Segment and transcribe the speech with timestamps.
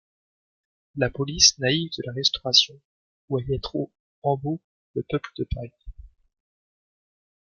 [0.95, 2.73] La police naïve de la Restauration
[3.29, 3.91] voyait trop
[4.23, 4.59] «en beau»
[4.95, 5.69] le peuple de Paris.